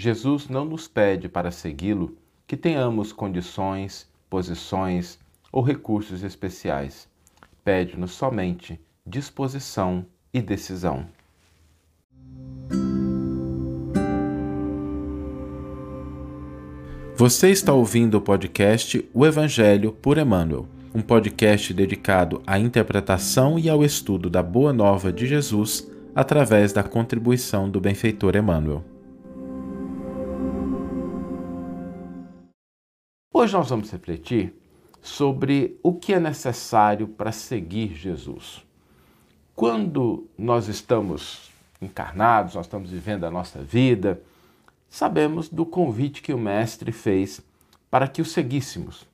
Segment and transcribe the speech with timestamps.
[0.00, 2.16] Jesus não nos pede para segui-lo
[2.46, 5.18] que tenhamos condições, posições
[5.50, 7.08] ou recursos especiais.
[7.64, 11.04] Pede-nos somente disposição e decisão.
[17.16, 23.68] Você está ouvindo o podcast O Evangelho por Emmanuel, um podcast dedicado à interpretação e
[23.68, 28.84] ao estudo da Boa Nova de Jesus através da contribuição do benfeitor Emmanuel.
[33.40, 34.52] Hoje nós vamos refletir
[35.00, 38.66] sobre o que é necessário para seguir Jesus.
[39.54, 41.48] Quando nós estamos
[41.80, 44.20] encarnados, nós estamos vivendo a nossa vida,
[44.90, 47.40] sabemos do convite que o Mestre fez
[47.88, 49.06] para que o seguíssemos.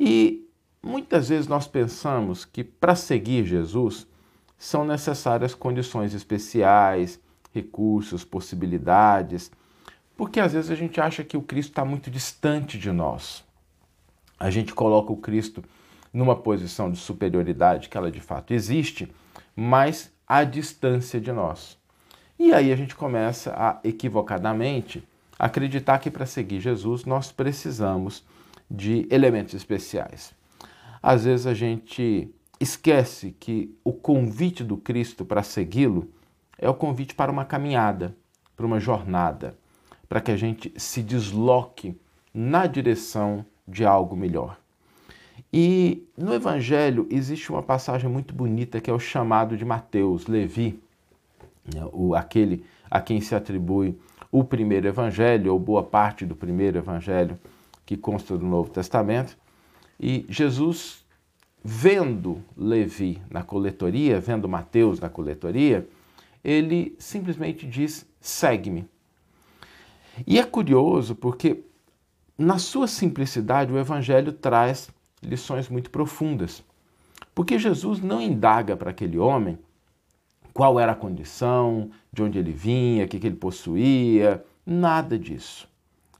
[0.00, 0.48] E
[0.82, 4.04] muitas vezes nós pensamos que para seguir Jesus
[4.58, 7.20] são necessárias condições especiais,
[7.52, 9.48] recursos, possibilidades,
[10.16, 13.44] porque às vezes a gente acha que o Cristo está muito distante de nós.
[14.38, 15.64] A gente coloca o Cristo
[16.12, 19.10] numa posição de superioridade, que ela de fato existe,
[19.56, 21.76] mas à distância de nós.
[22.38, 25.02] E aí a gente começa a equivocadamente
[25.38, 28.24] acreditar que para seguir Jesus nós precisamos
[28.70, 30.32] de elementos especiais.
[31.02, 36.08] Às vezes a gente esquece que o convite do Cristo para segui-lo
[36.56, 38.16] é o convite para uma caminhada,
[38.56, 39.56] para uma jornada,
[40.14, 41.98] para que a gente se desloque
[42.32, 44.56] na direção de algo melhor.
[45.52, 50.78] E no Evangelho existe uma passagem muito bonita que é o chamado de Mateus, Levi,
[51.64, 53.98] né, o, aquele a quem se atribui
[54.30, 57.36] o primeiro evangelho, ou boa parte do primeiro evangelho
[57.84, 59.36] que consta do Novo Testamento.
[59.98, 61.04] E Jesus,
[61.64, 65.88] vendo Levi na coletoria, vendo Mateus na coletoria,
[66.44, 68.93] ele simplesmente diz: segue-me.
[70.26, 71.64] E é curioso porque,
[72.38, 74.90] na sua simplicidade, o evangelho traz
[75.22, 76.62] lições muito profundas.
[77.34, 79.58] Porque Jesus não indaga para aquele homem
[80.52, 85.68] qual era a condição, de onde ele vinha, o que, ele possuía, nada disso.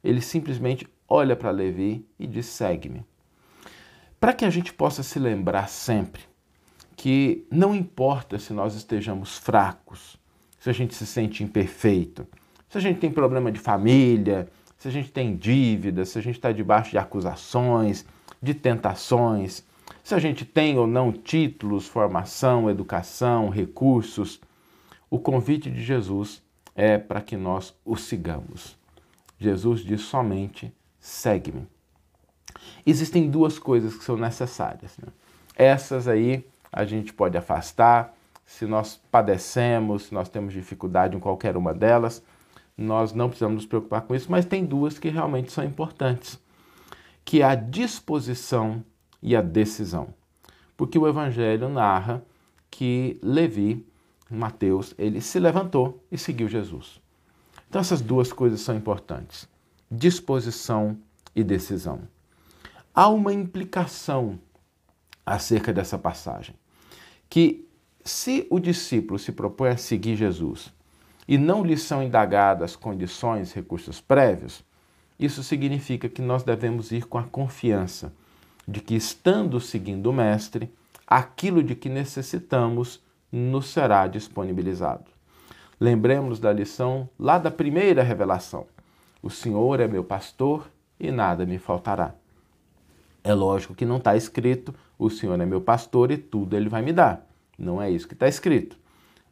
[0.03, 3.05] Ele simplesmente olha para Levi e diz: segue-me.
[4.19, 6.23] Para que a gente possa se lembrar sempre
[6.97, 10.17] que não importa se nós estejamos fracos,
[10.59, 12.27] se a gente se sente imperfeito,
[12.75, 16.35] se a gente tem problema de família, se a gente tem dívidas, se a gente
[16.35, 18.05] está debaixo de acusações,
[18.43, 19.65] de tentações,
[20.03, 24.41] se a gente tem ou não títulos, formação, educação, recursos,
[25.09, 26.43] o convite de Jesus
[26.75, 28.77] é para que nós o sigamos.
[29.39, 31.69] Jesus diz somente: segue-me.
[32.85, 34.99] Existem duas coisas que são necessárias.
[34.99, 35.13] Né?
[35.55, 38.13] Essas aí a gente pode afastar.
[38.45, 42.21] Se nós padecemos, se nós temos dificuldade em qualquer uma delas,
[42.77, 46.39] nós não precisamos nos preocupar com isso, mas tem duas que realmente são importantes,
[47.25, 48.85] que é a disposição
[49.23, 50.13] e a decisão.
[50.77, 52.23] Porque o Evangelho narra
[52.71, 53.87] que Levi,
[54.29, 57.01] Mateus, ele se levantou e seguiu Jesus.
[57.69, 59.49] Então essas duas coisas são importantes:
[59.91, 60.99] disposição
[61.35, 62.03] e decisão.
[62.93, 64.39] Há uma implicação
[65.25, 66.55] acerca dessa passagem,
[67.29, 67.67] que
[68.05, 70.73] se o discípulo se propõe a seguir Jesus
[71.27, 74.65] e não lhe são indagadas condições, recursos prévios,
[75.19, 78.13] isso significa que nós devemos ir com a confiança
[78.67, 80.73] de que, estando seguindo o Mestre,
[81.07, 85.05] aquilo de que necessitamos nos será disponibilizado.
[85.79, 88.67] Lembremos da lição lá da primeira revelação:
[89.23, 92.15] O Senhor é meu pastor e nada me faltará.
[93.23, 96.83] É lógico que não está escrito: O Senhor é meu pastor e tudo ele vai
[96.83, 97.27] me dar.
[97.59, 98.77] Não é isso que está escrito.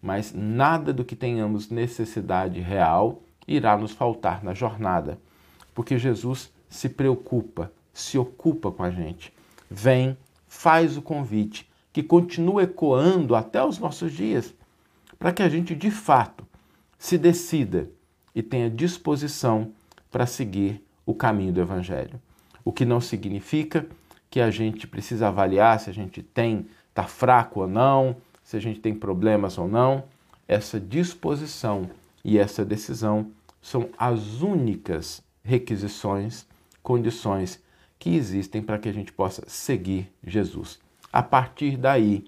[0.02, 5.18] Mas nada do que tenhamos necessidade real irá nos faltar na jornada,
[5.74, 9.32] porque Jesus se preocupa se ocupa com a gente.
[9.70, 14.54] Vem, faz o convite, que continua ecoando até os nossos dias,
[15.18, 16.46] para que a gente de fato
[16.98, 17.88] se decida
[18.34, 19.72] e tenha disposição
[20.10, 22.20] para seguir o caminho do Evangelho.
[22.64, 23.86] O que não significa
[24.30, 28.60] que a gente precisa avaliar se a gente tem, está fraco ou não, se a
[28.60, 30.04] gente tem problemas ou não.
[30.46, 31.88] Essa disposição
[32.24, 33.30] e essa decisão
[33.60, 36.46] são as únicas requisições,
[36.82, 37.62] condições
[37.98, 40.80] que existem para que a gente possa seguir Jesus.
[41.12, 42.24] A partir daí,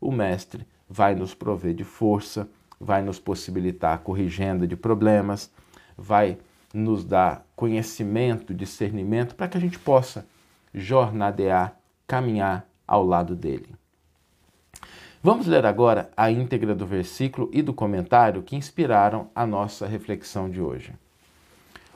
[0.00, 2.48] o Mestre vai nos prover de força,
[2.78, 5.50] vai nos possibilitar a corrigenda de problemas,
[5.96, 6.38] vai
[6.72, 10.26] nos dar conhecimento, discernimento, para que a gente possa
[10.72, 11.76] jornadear,
[12.06, 13.74] caminhar ao lado dele.
[15.26, 20.48] Vamos ler agora a íntegra do versículo e do comentário que inspiraram a nossa reflexão
[20.48, 20.92] de hoje.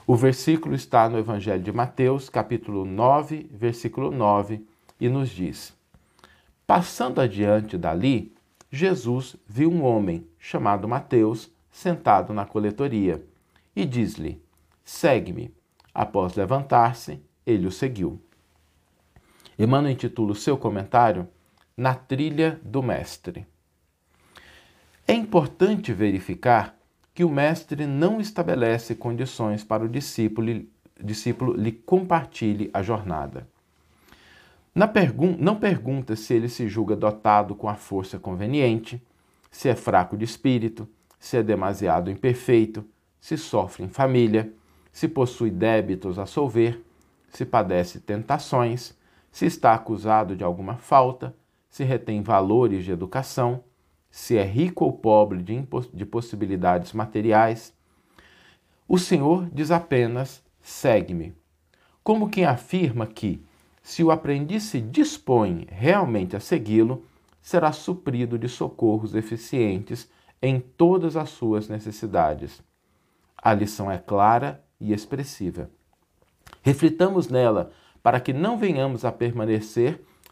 [0.05, 4.67] O versículo está no Evangelho de Mateus, capítulo 9, versículo 9,
[5.01, 5.73] e nos diz:
[6.67, 8.35] Passando adiante dali,
[8.69, 13.25] Jesus viu um homem chamado Mateus sentado na coletoria
[13.77, 14.43] e diz-lhe:
[14.85, 15.55] Segue-me.
[15.95, 18.21] Após levantar-se, ele o seguiu.
[19.57, 21.29] Emmanuel intitula o seu comentário
[21.81, 23.47] Na Trilha do Mestre.
[25.09, 26.77] É importante verificar
[27.15, 30.63] que o mestre não estabelece condições para o discípulo,
[31.03, 33.49] discípulo lhe compartilhe a jornada.
[34.93, 39.03] Pergun não pergunta se ele se julga dotado com a força conveniente,
[39.51, 40.87] se é fraco de espírito,
[41.19, 42.85] se é demasiado imperfeito,
[43.19, 44.53] se sofre em família,
[44.93, 46.85] se possui débitos a solver,
[47.31, 48.95] se padece tentações,
[49.33, 51.35] se está acusado de alguma falta,
[51.71, 53.63] se retém valores de educação,
[54.11, 55.65] se é rico ou pobre de,
[55.95, 57.73] de possibilidades materiais.
[58.89, 61.33] O Senhor diz apenas: segue-me.
[62.03, 63.43] Como quem afirma que,
[63.83, 67.07] se o aprendiz se dispõe realmente a segui-lo,
[67.41, 70.11] será suprido de socorros eficientes
[70.43, 72.63] em todas as suas necessidades.
[73.37, 75.71] A lição é clara e expressiva.
[76.63, 77.71] Reflitamos nela
[78.03, 80.03] para que não venhamos a permanecer